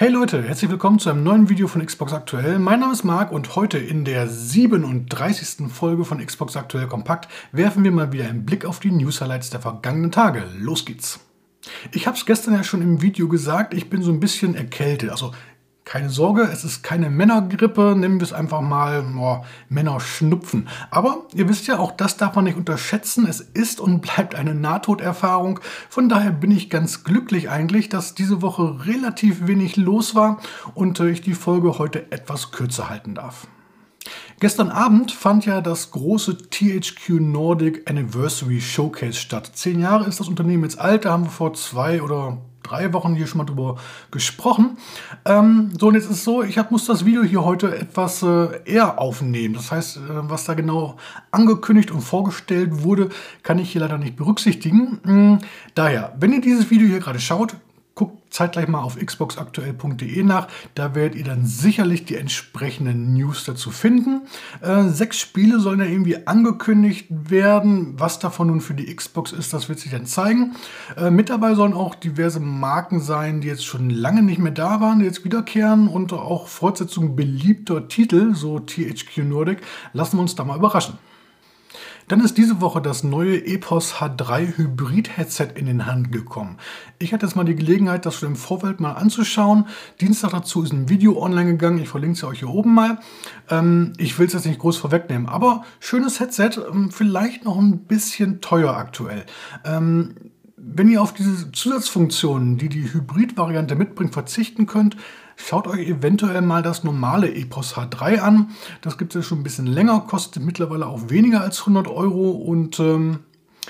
[0.00, 2.58] Hey Leute, herzlich willkommen zu einem neuen Video von Xbox Aktuell.
[2.58, 5.70] Mein Name ist Marc und heute in der 37.
[5.70, 9.60] Folge von Xbox Aktuell Kompakt werfen wir mal wieder einen Blick auf die News-Highlights der
[9.60, 10.44] vergangenen Tage.
[10.58, 11.20] Los geht's!
[11.92, 15.10] Ich habe es gestern ja schon im Video gesagt, ich bin so ein bisschen erkältet.
[15.10, 15.32] Also
[15.90, 20.68] keine Sorge, es ist keine Männergrippe, nennen wir es einfach mal oh, Männerschnupfen.
[20.92, 23.26] Aber ihr wisst ja, auch das darf man nicht unterschätzen.
[23.28, 25.58] Es ist und bleibt eine Nahtoderfahrung.
[25.88, 30.38] Von daher bin ich ganz glücklich eigentlich, dass diese Woche relativ wenig los war
[30.74, 33.48] und äh, ich die Folge heute etwas kürzer halten darf.
[34.40, 39.50] Gestern Abend fand ja das große THQ Nordic Anniversary Showcase statt.
[39.52, 43.14] Zehn Jahre ist das Unternehmen jetzt alt, da haben wir vor zwei oder drei Wochen
[43.14, 43.76] hier schon mal drüber
[44.10, 44.78] gesprochen.
[45.26, 48.22] Ähm, so, und jetzt ist es so, ich hab, muss das Video hier heute etwas
[48.22, 49.52] äh, eher aufnehmen.
[49.52, 50.96] Das heißt, äh, was da genau
[51.32, 53.10] angekündigt und vorgestellt wurde,
[53.42, 55.00] kann ich hier leider nicht berücksichtigen.
[55.06, 55.38] Ähm,
[55.74, 57.56] daher, wenn ihr dieses Video hier gerade schaut,
[58.00, 60.48] Guckt zeitgleich mal auf xboxaktuell.de nach.
[60.74, 64.22] Da werdet ihr dann sicherlich die entsprechenden News dazu finden.
[64.62, 67.92] Äh, sechs Spiele sollen ja irgendwie angekündigt werden.
[67.98, 70.56] Was davon nun für die Xbox ist, das wird sich dann zeigen.
[70.96, 74.80] Äh, mit dabei sollen auch diverse Marken sein, die jetzt schon lange nicht mehr da
[74.80, 79.58] waren, die jetzt wiederkehren und auch Fortsetzungen beliebter Titel, so THQ Nordic.
[79.92, 80.98] Lassen wir uns da mal überraschen.
[82.10, 86.56] Dann ist diese Woche das neue Epos H3 Hybrid Headset in den Hand gekommen.
[86.98, 89.66] Ich hatte jetzt mal die Gelegenheit, das schon im Vorfeld mal anzuschauen.
[90.00, 91.78] Dienstag dazu ist ein Video online gegangen.
[91.78, 92.98] Ich verlinke es euch hier oben mal.
[93.48, 97.84] Ähm, ich will es jetzt nicht groß vorwegnehmen, aber schönes Headset, ähm, vielleicht noch ein
[97.84, 99.24] bisschen teuer aktuell.
[99.64, 100.16] Ähm,
[100.56, 104.96] wenn ihr auf diese Zusatzfunktionen, die die Hybrid-Variante mitbringt, verzichten könnt,
[105.46, 108.50] schaut euch eventuell mal das normale EPOS H3 an.
[108.82, 112.30] Das gibt es ja schon ein bisschen länger, kostet mittlerweile auch weniger als 100 Euro
[112.30, 113.20] und ähm,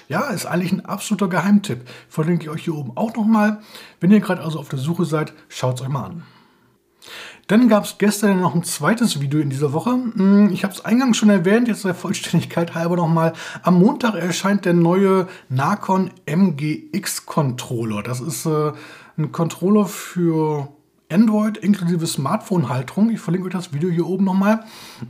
[0.09, 1.89] ja, ist eigentlich ein absoluter Geheimtipp.
[2.09, 3.61] Verlinke ich euch hier oben auch nochmal.
[4.01, 6.23] Wenn ihr gerade also auf der Suche seid, schaut es euch mal an.
[7.47, 9.91] Dann gab es gestern noch ein zweites Video in dieser Woche.
[9.91, 13.33] Hm, ich habe es eingangs schon erwähnt, jetzt der Vollständigkeit halber nochmal.
[13.63, 18.03] Am Montag erscheint der neue Nacon MGX Controller.
[18.03, 18.73] Das ist äh,
[19.19, 20.69] ein Controller für
[21.11, 23.11] Android inklusive Smartphone-Halterung.
[23.11, 24.65] Ich verlinke euch das Video hier oben nochmal.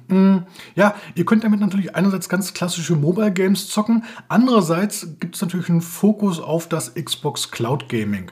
[0.08, 0.44] Hm,
[0.74, 5.68] ja, ihr könnt damit natürlich einerseits ganz klassische Mobile Games zocken, andererseits gibt es natürlich
[5.68, 8.30] einen Fokus auf das Xbox Cloud Gaming.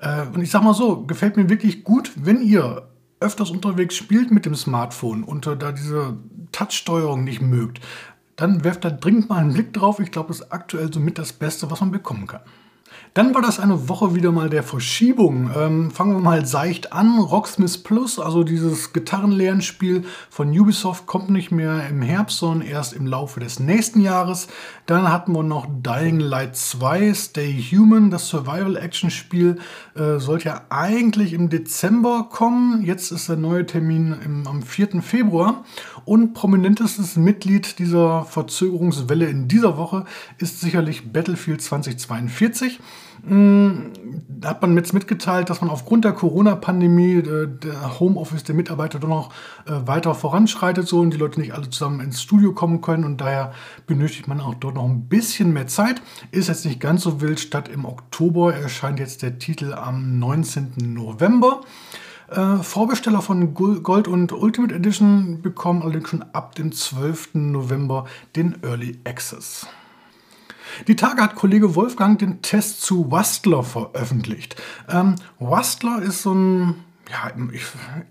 [0.00, 2.88] Äh, und ich sag mal so, gefällt mir wirklich gut, wenn ihr
[3.20, 6.16] öfters unterwegs spielt mit dem Smartphone und da diese
[6.52, 7.80] Touch-Steuerung nicht mögt,
[8.36, 10.00] dann werft da dringend mal einen Blick drauf.
[10.00, 12.40] Ich glaube, das ist aktuell somit das Beste, was man bekommen kann.
[13.14, 15.50] Dann war das eine Woche wieder mal der Verschiebung.
[15.56, 17.18] Ähm, fangen wir mal seicht an.
[17.18, 23.06] Rocksmith Plus, also dieses Gitarrenlernspiel von Ubisoft, kommt nicht mehr im Herbst, sondern erst im
[23.06, 24.46] Laufe des nächsten Jahres.
[24.86, 29.58] Dann hatten wir noch Dying Light 2, Stay Human, das Survival-Action-Spiel,
[29.96, 32.82] äh, sollte ja eigentlich im Dezember kommen.
[32.84, 35.02] Jetzt ist der neue Termin im, am 4.
[35.02, 35.64] Februar.
[36.04, 40.04] Und prominentestes Mitglied dieser Verzögerungswelle in dieser Woche
[40.38, 42.79] ist sicherlich Battlefield 2042.
[43.26, 43.92] Hm,
[44.28, 48.98] da hat man jetzt mitgeteilt, dass man aufgrund der Corona-Pandemie äh, der Homeoffice der Mitarbeiter
[48.98, 49.32] doch noch
[49.66, 53.20] äh, weiter voranschreitet so und die Leute nicht alle zusammen ins Studio kommen können und
[53.20, 53.52] daher
[53.86, 56.00] benötigt man auch dort noch ein bisschen mehr Zeit.
[56.30, 57.40] Ist jetzt nicht ganz so wild.
[57.40, 60.72] Statt im Oktober erscheint jetzt der Titel am 19.
[60.94, 61.60] November.
[62.30, 67.30] Äh, Vorbesteller von Gold und Ultimate Edition bekommen allerdings schon ab dem 12.
[67.34, 69.66] November den Early Access.
[70.88, 74.56] Die Tage hat Kollege Wolfgang den Test zu Wastler veröffentlicht.
[74.88, 76.74] Ähm, Wastler ist so ein
[77.10, 77.64] ja, ich,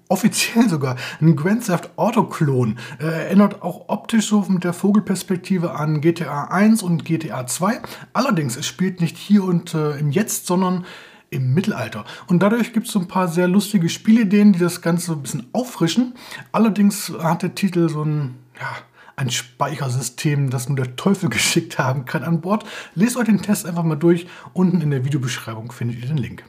[0.09, 2.77] offiziell sogar ein Grand Theft Auto Klon.
[2.99, 7.81] Äh, erinnert auch optisch so mit der Vogelperspektive an GTA 1 und GTA 2.
[8.13, 10.85] Allerdings, es spielt nicht hier und äh, im Jetzt, sondern
[11.29, 12.05] im Mittelalter.
[12.27, 15.47] Und dadurch gibt es so ein paar sehr lustige Spielideen, die das Ganze ein bisschen
[15.53, 16.13] auffrischen.
[16.51, 18.75] Allerdings hat der Titel so ein, ja,
[19.19, 22.65] ein Speichersystem, das nur der Teufel geschickt haben kann an Bord.
[22.95, 24.27] Lest euch den Test einfach mal durch.
[24.53, 26.43] Unten in der Videobeschreibung findet ihr den Link.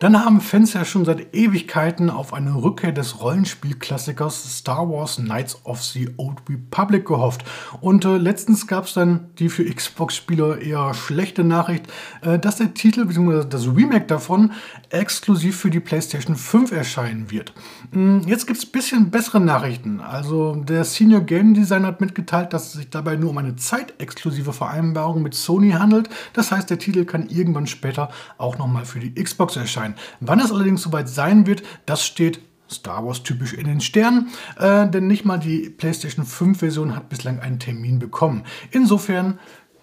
[0.00, 5.58] Dann haben Fans ja schon seit Ewigkeiten auf eine Rückkehr des Rollenspielklassikers Star Wars Knights
[5.64, 7.44] of the Old Republic gehofft.
[7.80, 11.86] Und äh, letztens gab es dann die für Xbox-Spieler eher schlechte Nachricht,
[12.22, 13.48] äh, dass der Titel bzw.
[13.48, 14.52] das Remake davon
[14.90, 17.52] exklusiv für die PlayStation 5 erscheinen wird.
[17.90, 19.98] Hm, jetzt gibt es ein bisschen bessere Nachrichten.
[19.98, 24.52] Also der Senior Game Designer hat mitgeteilt, dass es sich dabei nur um eine zeitexklusive
[24.52, 26.08] Vereinbarung mit Sony handelt.
[26.34, 29.94] Das heißt, der Titel kann irgendwann später auch nochmal für die Xbox erscheinen sein.
[30.20, 32.40] Wann es allerdings soweit sein wird, das steht
[32.70, 37.08] Star Wars typisch in den Sternen, äh, denn nicht mal die PlayStation 5 Version hat
[37.08, 38.44] bislang einen Termin bekommen.
[38.70, 39.38] Insofern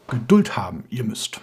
[0.07, 1.41] Geduld haben, ihr müsst.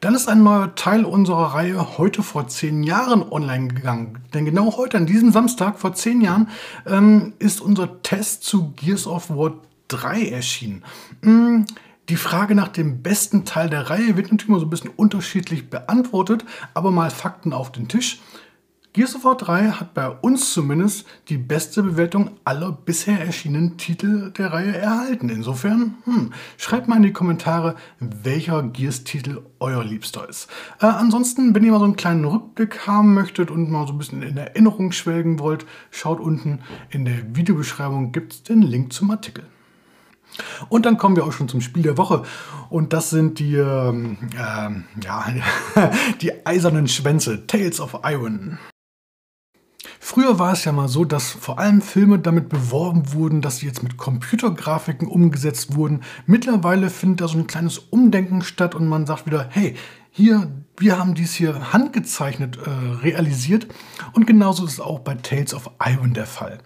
[0.00, 4.20] Dann ist ein neuer Teil unserer Reihe heute vor zehn Jahren online gegangen.
[4.32, 6.48] Denn genau heute, an diesem Samstag vor zehn Jahren,
[6.86, 10.84] ähm, ist unser Test zu Gears of War 3 erschienen.
[11.20, 11.64] Mm,
[12.08, 15.68] die Frage nach dem besten Teil der Reihe wird natürlich mal so ein bisschen unterschiedlich
[15.68, 16.44] beantwortet,
[16.74, 18.20] aber mal Fakten auf den Tisch.
[18.94, 24.32] Gears of War 3 hat bei uns zumindest die beste Bewertung aller bisher erschienenen Titel
[24.32, 25.28] der Reihe erhalten.
[25.28, 30.48] Insofern, hm, schreibt mal in die Kommentare, welcher Gears-Titel euer liebster ist.
[30.80, 33.98] Äh, ansonsten, wenn ihr mal so einen kleinen Rückblick haben möchtet und mal so ein
[33.98, 39.10] bisschen in Erinnerung schwelgen wollt, schaut unten in der Videobeschreibung gibt es den Link zum
[39.10, 39.44] Artikel.
[40.68, 42.22] Und dann kommen wir auch schon zum Spiel der Woche.
[42.70, 45.26] Und das sind die, ähm, äh, ja,
[46.20, 48.58] die eisernen Schwänze, Tales of Iron.
[50.00, 53.66] Früher war es ja mal so, dass vor allem Filme damit beworben wurden, dass sie
[53.66, 56.02] jetzt mit Computergrafiken umgesetzt wurden.
[56.26, 59.74] Mittlerweile findet da so ein kleines Umdenken statt und man sagt wieder, hey,
[60.10, 62.70] hier, wir haben dies hier handgezeichnet äh,
[63.02, 63.68] realisiert.
[64.12, 66.58] Und genauso ist es auch bei Tales of Iron der Fall.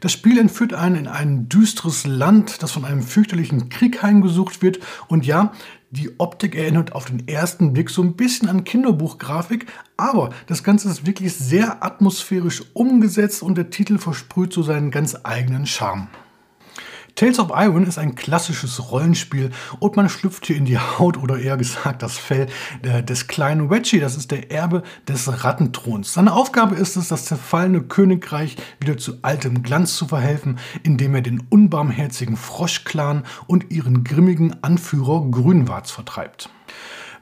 [0.00, 4.78] Das Spiel entführt einen in ein düsteres Land, das von einem fürchterlichen Krieg heimgesucht wird.
[5.08, 5.52] Und ja,
[5.90, 9.66] die Optik erinnert auf den ersten Blick so ein bisschen an Kinderbuchgrafik,
[9.96, 15.16] aber das Ganze ist wirklich sehr atmosphärisch umgesetzt und der Titel versprüht so seinen ganz
[15.22, 16.08] eigenen Charme.
[17.16, 21.38] Tales of Iron ist ein klassisches Rollenspiel und man schlüpft hier in die Haut oder
[21.38, 22.46] eher gesagt das Fell
[22.82, 24.00] äh, des kleinen Wedgie.
[24.00, 26.12] Das ist der Erbe des Rattenthrons.
[26.12, 31.22] Seine Aufgabe ist es, das zerfallene Königreich wieder zu altem Glanz zu verhelfen, indem er
[31.22, 36.50] den unbarmherzigen Froschclan und ihren grimmigen Anführer Grünwarz vertreibt.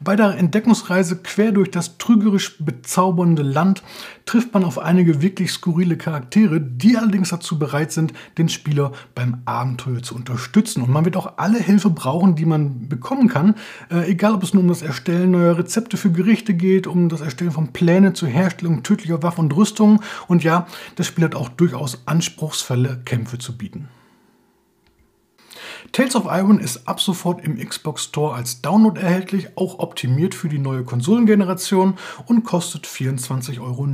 [0.00, 3.82] Bei der Entdeckungsreise quer durch das trügerisch bezaubernde Land
[4.26, 9.42] trifft man auf einige wirklich skurrile Charaktere, die allerdings dazu bereit sind, den Spieler beim
[9.44, 10.82] Abenteuer zu unterstützen.
[10.82, 13.54] Und man wird auch alle Hilfe brauchen, die man bekommen kann,
[13.90, 17.20] äh, egal ob es nur um das Erstellen neuer Rezepte für Gerichte geht, um das
[17.20, 20.00] Erstellen von Plänen zur Herstellung tödlicher Waffen und Rüstungen.
[20.26, 23.88] Und ja, das Spiel hat auch durchaus anspruchsvolle Kämpfe zu bieten.
[25.94, 30.48] Tales of Iron ist ab sofort im Xbox Store als Download erhältlich, auch optimiert für
[30.48, 31.94] die neue Konsolengeneration
[32.26, 33.86] und kostet 24,99 Euro.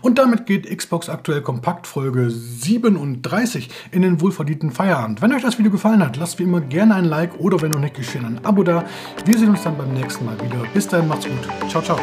[0.00, 5.20] Und damit geht Xbox aktuell Kompakt Folge 37 in den wohlverdienten Feierabend.
[5.20, 7.80] Wenn euch das Video gefallen hat, lasst wie immer gerne ein Like oder wenn noch
[7.80, 8.86] nicht geschehen, ein Abo da.
[9.26, 10.62] Wir sehen uns dann beim nächsten Mal wieder.
[10.72, 11.70] Bis dahin, macht's gut.
[11.70, 12.00] Ciao, ciao.